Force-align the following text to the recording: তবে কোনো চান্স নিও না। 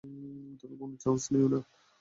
তবে 0.59 0.75
কোনো 0.81 0.95
চান্স 1.03 1.23
নিও 1.33 1.47
না। 1.53 1.59